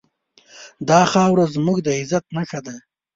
دا 0.89 1.01
خاوره 1.13 1.45
زموږ 1.55 1.77
د 1.83 1.87
عزت 1.99 2.23
نښه 2.35 2.59
ده. 2.65 2.75